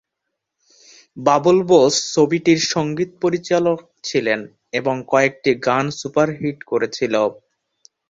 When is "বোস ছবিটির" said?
1.69-2.59